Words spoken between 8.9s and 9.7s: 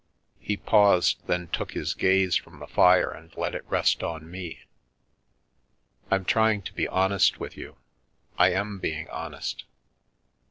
honest.